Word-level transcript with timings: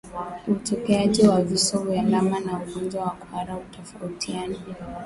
Utokeaji 0.47 1.27
wa 1.27 1.41
vifo 1.41 1.79
vya 1.79 2.01
ndama 2.01 2.41
kwa 2.41 2.53
ugonjwa 2.67 3.03
wa 3.03 3.09
kuhara 3.09 3.53
hutofautiana 3.53 4.55